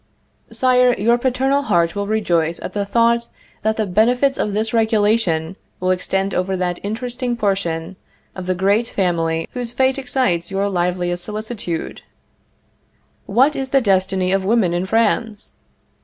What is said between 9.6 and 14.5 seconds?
fate excites your liveliest solicitude. What is the destiny of